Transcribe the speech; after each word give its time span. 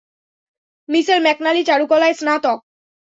মিশেল 0.89 1.19
McNally, 1.23 1.61
চারুকলায় 1.63 2.13
স্নাতক। 2.13 2.59